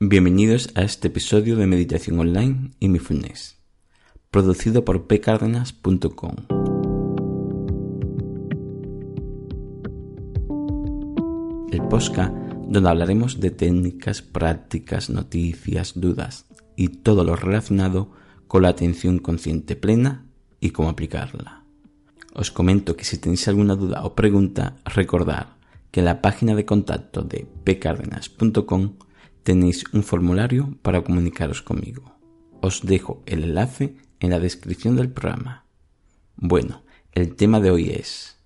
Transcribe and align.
Bienvenidos 0.00 0.70
a 0.74 0.82
este 0.82 1.06
episodio 1.06 1.54
de 1.54 1.68
Meditación 1.68 2.18
Online 2.18 2.72
y 2.80 2.88
Mindfulness, 2.88 3.60
producido 4.32 4.84
por 4.84 5.06
pcardenas.com. 5.06 6.34
El 11.70 11.82
Posca, 11.88 12.34
donde 12.66 12.90
hablaremos 12.90 13.38
de 13.38 13.52
técnicas, 13.52 14.20
prácticas, 14.20 15.10
noticias, 15.10 15.92
dudas 15.94 16.46
y 16.74 16.88
todo 16.88 17.22
lo 17.22 17.36
relacionado 17.36 18.10
con 18.48 18.62
la 18.62 18.70
atención 18.70 19.20
consciente 19.20 19.76
plena 19.76 20.26
y 20.58 20.70
cómo 20.70 20.88
aplicarla. 20.88 21.62
Os 22.34 22.50
comento 22.50 22.96
que 22.96 23.04
si 23.04 23.18
tenéis 23.18 23.46
alguna 23.46 23.76
duda 23.76 24.04
o 24.04 24.16
pregunta, 24.16 24.74
recordad 24.84 25.50
que 25.92 26.00
en 26.00 26.06
la 26.06 26.20
página 26.20 26.56
de 26.56 26.64
contacto 26.64 27.22
de 27.22 27.46
pcardenas.com 27.62 28.94
tenéis 29.44 29.84
un 29.92 30.02
formulario 30.02 30.76
para 30.82 31.02
comunicaros 31.02 31.62
conmigo. 31.62 32.16
Os 32.60 32.82
dejo 32.82 33.22
el 33.26 33.44
enlace 33.44 33.96
en 34.18 34.30
la 34.30 34.40
descripción 34.40 34.96
del 34.96 35.10
programa. 35.10 35.66
Bueno, 36.34 36.82
el 37.12 37.36
tema 37.36 37.60
de 37.60 37.70
hoy 37.70 37.90
es 37.90 38.38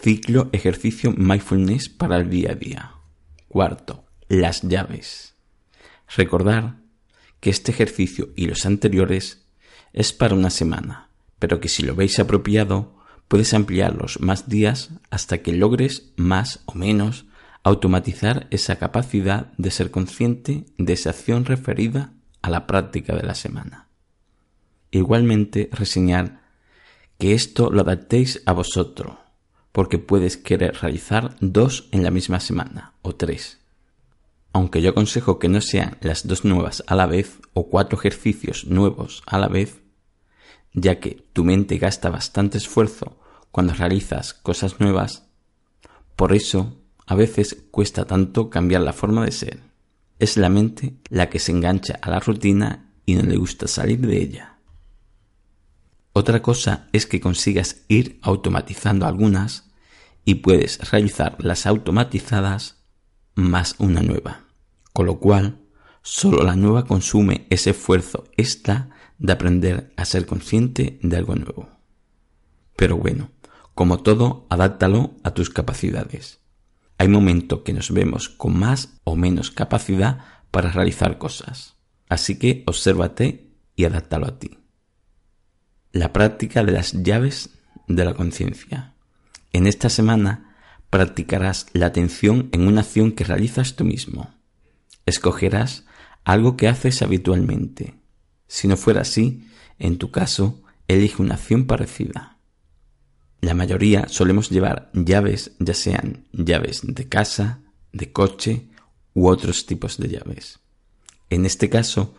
ciclo 0.00 0.48
ejercicio 0.52 1.12
mindfulness 1.12 1.88
para 1.88 2.16
el 2.16 2.30
día 2.30 2.52
a 2.52 2.54
día. 2.54 2.92
Cuarto, 3.48 4.04
las 4.28 4.62
llaves. 4.62 5.34
Recordar 6.16 6.76
que 7.40 7.50
este 7.50 7.72
ejercicio 7.72 8.30
y 8.36 8.46
los 8.46 8.64
anteriores 8.64 9.44
es 9.92 10.12
para 10.12 10.34
una 10.34 10.50
semana, 10.50 11.10
pero 11.38 11.60
que 11.60 11.68
si 11.68 11.82
lo 11.82 11.96
veis 11.96 12.18
apropiado, 12.20 12.96
puedes 13.26 13.52
ampliarlos 13.54 14.20
más 14.20 14.48
días 14.48 14.90
hasta 15.10 15.38
que 15.38 15.52
logres 15.52 16.12
más 16.16 16.62
o 16.66 16.74
menos 16.74 17.26
automatizar 17.68 18.46
esa 18.50 18.76
capacidad 18.76 19.52
de 19.58 19.70
ser 19.70 19.90
consciente 19.90 20.64
de 20.78 20.94
esa 20.94 21.10
acción 21.10 21.44
referida 21.44 22.14
a 22.40 22.48
la 22.48 22.66
práctica 22.66 23.14
de 23.14 23.22
la 23.22 23.34
semana. 23.34 23.88
Igualmente, 24.90 25.68
reseñar 25.70 26.40
que 27.18 27.34
esto 27.34 27.70
lo 27.70 27.82
adaptéis 27.82 28.42
a 28.46 28.52
vosotros, 28.54 29.18
porque 29.72 29.98
puedes 29.98 30.38
querer 30.38 30.76
realizar 30.80 31.36
dos 31.40 31.88
en 31.92 32.02
la 32.02 32.10
misma 32.10 32.40
semana 32.40 32.94
o 33.02 33.14
tres. 33.14 33.58
Aunque 34.54 34.80
yo 34.80 34.90
aconsejo 34.90 35.38
que 35.38 35.50
no 35.50 35.60
sean 35.60 35.98
las 36.00 36.26
dos 36.26 36.46
nuevas 36.46 36.82
a 36.86 36.94
la 36.94 37.04
vez 37.04 37.38
o 37.52 37.68
cuatro 37.68 37.98
ejercicios 37.98 38.64
nuevos 38.64 39.22
a 39.26 39.38
la 39.38 39.48
vez, 39.48 39.82
ya 40.72 41.00
que 41.00 41.22
tu 41.34 41.44
mente 41.44 41.76
gasta 41.76 42.08
bastante 42.08 42.56
esfuerzo 42.56 43.20
cuando 43.50 43.74
realizas 43.74 44.32
cosas 44.32 44.80
nuevas, 44.80 45.28
por 46.16 46.32
eso 46.32 46.78
a 47.08 47.14
veces 47.14 47.64
cuesta 47.70 48.04
tanto 48.04 48.50
cambiar 48.50 48.82
la 48.82 48.92
forma 48.92 49.24
de 49.24 49.32
ser. 49.32 49.60
Es 50.18 50.36
la 50.36 50.50
mente 50.50 50.98
la 51.08 51.30
que 51.30 51.38
se 51.38 51.52
engancha 51.52 51.98
a 52.02 52.10
la 52.10 52.20
rutina 52.20 52.92
y 53.06 53.14
no 53.14 53.22
le 53.22 53.38
gusta 53.38 53.66
salir 53.66 54.06
de 54.06 54.20
ella. 54.20 54.58
Otra 56.12 56.42
cosa 56.42 56.88
es 56.92 57.06
que 57.06 57.18
consigas 57.18 57.84
ir 57.88 58.18
automatizando 58.20 59.06
algunas 59.06 59.70
y 60.26 60.36
puedes 60.36 60.90
realizar 60.90 61.36
las 61.38 61.64
automatizadas 61.64 62.84
más 63.34 63.76
una 63.78 64.02
nueva. 64.02 64.42
Con 64.92 65.06
lo 65.06 65.18
cual, 65.18 65.62
solo 66.02 66.42
la 66.42 66.56
nueva 66.56 66.84
consume 66.84 67.46
ese 67.48 67.70
esfuerzo 67.70 68.24
extra 68.36 68.90
de 69.16 69.32
aprender 69.32 69.94
a 69.96 70.04
ser 70.04 70.26
consciente 70.26 70.98
de 71.02 71.16
algo 71.16 71.36
nuevo. 71.36 71.70
Pero 72.76 72.98
bueno, 72.98 73.30
como 73.74 74.02
todo, 74.02 74.46
adáptalo 74.50 75.14
a 75.22 75.32
tus 75.32 75.48
capacidades. 75.48 76.40
Hay 76.98 77.08
momentos 77.08 77.60
que 77.60 77.72
nos 77.72 77.92
vemos 77.92 78.28
con 78.28 78.58
más 78.58 79.00
o 79.04 79.14
menos 79.14 79.52
capacidad 79.52 80.18
para 80.50 80.72
realizar 80.72 81.18
cosas. 81.18 81.76
Así 82.08 82.38
que 82.38 82.64
obsérvate 82.66 83.52
y 83.76 83.84
adáptalo 83.84 84.26
a 84.26 84.38
ti. 84.38 84.58
La 85.92 86.12
práctica 86.12 86.64
de 86.64 86.72
las 86.72 86.92
llaves 86.92 87.50
de 87.86 88.04
la 88.04 88.14
conciencia. 88.14 88.94
En 89.52 89.66
esta 89.66 89.88
semana 89.88 90.56
practicarás 90.90 91.66
la 91.72 91.86
atención 91.86 92.48
en 92.52 92.66
una 92.66 92.80
acción 92.80 93.12
que 93.12 93.24
realizas 93.24 93.76
tú 93.76 93.84
mismo. 93.84 94.34
Escogerás 95.06 95.86
algo 96.24 96.56
que 96.56 96.68
haces 96.68 97.02
habitualmente. 97.02 97.94
Si 98.48 98.68
no 98.68 98.76
fuera 98.76 99.02
así, 99.02 99.46
en 99.78 99.98
tu 99.98 100.10
caso, 100.10 100.62
elige 100.88 101.22
una 101.22 101.34
acción 101.34 101.66
parecida. 101.66 102.37
La 103.40 103.54
mayoría 103.54 104.08
solemos 104.08 104.50
llevar 104.50 104.90
llaves, 104.92 105.52
ya 105.58 105.74
sean 105.74 106.24
llaves 106.32 106.80
de 106.82 107.08
casa, 107.08 107.60
de 107.92 108.12
coche 108.12 108.68
u 109.14 109.28
otros 109.28 109.66
tipos 109.66 109.98
de 109.98 110.08
llaves. 110.08 110.58
En 111.30 111.46
este 111.46 111.68
caso, 111.68 112.14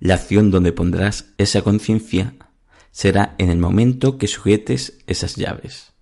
la 0.00 0.14
acción 0.14 0.50
donde 0.50 0.72
pondrás 0.72 1.26
esa 1.38 1.62
conciencia 1.62 2.34
será 2.90 3.34
en 3.38 3.50
el 3.50 3.58
momento 3.58 4.18
que 4.18 4.28
sujetes 4.28 4.98
esas 5.06 5.36
llaves. 5.36 5.92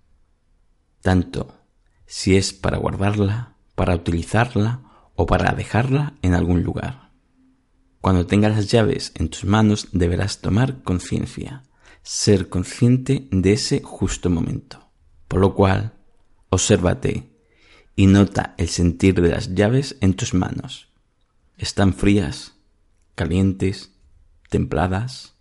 Tanto 1.01 1.57
si 2.05 2.35
es 2.35 2.53
para 2.53 2.77
guardarla, 2.77 3.55
para 3.75 3.95
utilizarla 3.95 4.81
o 5.15 5.25
para 5.25 5.53
dejarla 5.53 6.13
en 6.21 6.33
algún 6.33 6.63
lugar. 6.63 7.11
Cuando 8.01 8.25
tengas 8.25 8.55
las 8.55 8.67
llaves 8.67 9.11
en 9.15 9.29
tus 9.29 9.45
manos 9.45 9.87
deberás 9.91 10.39
tomar 10.39 10.81
conciencia 10.83 11.63
ser 12.03 12.49
consciente 12.49 13.27
de 13.31 13.53
ese 13.53 13.81
justo 13.81 14.29
momento. 14.29 14.89
Por 15.27 15.39
lo 15.39 15.53
cual, 15.55 15.93
obsérvate 16.49 17.31
y 17.95 18.07
nota 18.07 18.55
el 18.57 18.67
sentir 18.67 19.21
de 19.21 19.29
las 19.29 19.53
llaves 19.53 19.97
en 20.01 20.13
tus 20.13 20.33
manos. 20.33 20.89
¿Están 21.57 21.93
frías, 21.93 22.53
calientes, 23.15 23.91
templadas? 24.49 25.35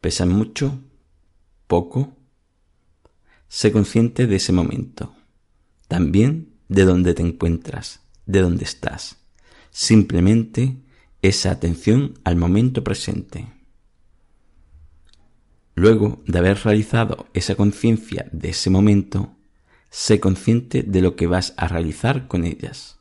¿Pesan 0.00 0.28
mucho? 0.28 0.80
¿Poco? 1.66 2.16
Sé 3.48 3.72
consciente 3.72 4.26
de 4.26 4.36
ese 4.36 4.52
momento. 4.52 5.14
También 5.88 6.54
de 6.68 6.84
dónde 6.84 7.14
te 7.14 7.22
encuentras, 7.22 8.00
de 8.26 8.40
dónde 8.40 8.64
estás. 8.64 9.18
Simplemente 9.70 10.76
esa 11.22 11.50
atención 11.50 12.14
al 12.24 12.36
momento 12.36 12.84
presente. 12.84 13.55
Luego 15.78 16.22
de 16.26 16.38
haber 16.38 16.56
realizado 16.64 17.26
esa 17.34 17.54
conciencia 17.54 18.30
de 18.32 18.48
ese 18.48 18.70
momento, 18.70 19.36
sé 19.90 20.20
consciente 20.20 20.82
de 20.82 21.02
lo 21.02 21.16
que 21.16 21.26
vas 21.26 21.52
a 21.58 21.68
realizar 21.68 22.28
con 22.28 22.44
ellas. 22.44 22.98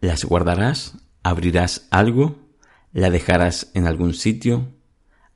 Las 0.00 0.24
guardarás, 0.24 0.98
abrirás 1.22 1.86
algo, 1.90 2.40
la 2.92 3.08
dejarás 3.08 3.70
en 3.74 3.86
algún 3.86 4.14
sitio. 4.14 4.66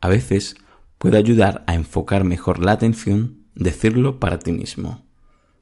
A 0.01 0.09
veces 0.09 0.57
puede 0.99 1.19
ayudar 1.19 1.63
a 1.69 1.75
enfocar 1.75 2.25
mejor 2.25 2.59
la 2.59 2.73
atención 2.73 3.45
decirlo 3.55 4.19
para 4.19 4.41
ti 4.41 4.51
mismo. 4.51 5.07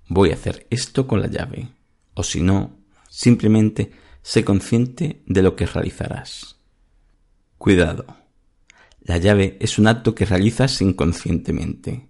Voy 0.08 0.30
a 0.30 0.34
hacer 0.34 0.66
esto 0.70 1.06
con 1.06 1.20
la 1.20 1.28
llave. 1.28 1.68
O 2.14 2.22
si 2.22 2.40
no, 2.40 2.78
simplemente 3.10 3.92
sé 4.22 4.42
consciente 4.42 5.22
de 5.26 5.42
lo 5.42 5.54
que 5.54 5.66
realizarás. 5.66 6.56
Cuidado 7.58 8.21
la 9.04 9.18
llave 9.18 9.56
es 9.60 9.78
un 9.78 9.88
acto 9.88 10.14
que 10.14 10.24
realizas 10.24 10.80
inconscientemente. 10.80 12.08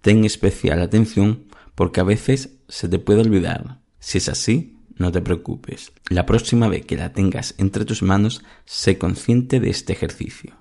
Ten 0.00 0.24
especial 0.24 0.80
atención 0.80 1.48
porque 1.74 2.00
a 2.00 2.04
veces 2.04 2.60
se 2.68 2.88
te 2.88 2.98
puede 2.98 3.20
olvidar. 3.20 3.80
Si 3.98 4.18
es 4.18 4.28
así, 4.28 4.78
no 4.96 5.12
te 5.12 5.20
preocupes. 5.20 5.92
La 6.08 6.24
próxima 6.24 6.68
vez 6.68 6.86
que 6.86 6.96
la 6.96 7.12
tengas 7.12 7.54
entre 7.58 7.84
tus 7.84 8.02
manos, 8.02 8.42
sé 8.64 8.96
consciente 8.96 9.60
de 9.60 9.70
este 9.70 9.92
ejercicio. 9.92 10.56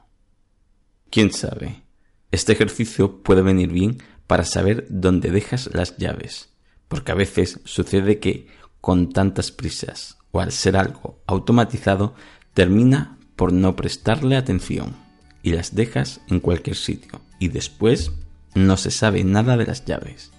¿Quién 1.09 1.31
sabe? 1.31 1.83
Este 2.31 2.51
ejercicio 2.51 3.21
puede 3.21 3.41
venir 3.41 3.71
bien 3.71 4.01
para 4.27 4.43
saber 4.43 4.87
dónde 4.89 5.29
dejas 5.29 5.69
las 5.73 5.97
llaves, 5.97 6.49
porque 6.87 7.11
a 7.11 7.15
veces 7.15 7.59
sucede 7.63 8.19
que, 8.19 8.47
con 8.81 9.13
tantas 9.13 9.51
prisas 9.51 10.17
o 10.31 10.41
al 10.41 10.51
ser 10.51 10.75
algo 10.75 11.21
automatizado, 11.27 12.15
termina 12.53 13.19
por 13.35 13.53
no 13.53 13.75
prestarle 13.75 14.35
atención 14.35 15.02
y 15.43 15.51
las 15.51 15.75
dejas 15.75 16.21
en 16.27 16.39
cualquier 16.39 16.75
sitio 16.75 17.21
y 17.37 17.49
después 17.49 18.11
no 18.55 18.77
se 18.77 18.89
sabe 18.89 19.23
nada 19.23 19.57
de 19.57 19.65
las 19.65 19.85
llaves. 19.85 20.31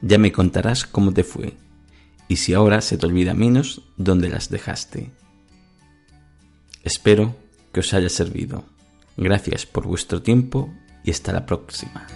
Ya 0.00 0.16
me 0.16 0.32
contarás 0.32 0.86
cómo 0.86 1.12
te 1.12 1.24
fue 1.24 1.54
y 2.28 2.36
si 2.36 2.54
ahora 2.54 2.80
se 2.80 2.96
te 2.96 3.06
olvida 3.06 3.34
menos 3.34 3.82
dónde 3.96 4.30
las 4.30 4.48
dejaste. 4.48 5.10
Espero 6.84 7.36
que 7.72 7.80
os 7.80 7.92
haya 7.92 8.08
servido. 8.08 8.64
Gracias 9.16 9.66
por 9.66 9.86
vuestro 9.86 10.22
tiempo 10.22 10.72
y 11.04 11.10
hasta 11.10 11.32
la 11.32 11.44
próxima. 11.44 12.06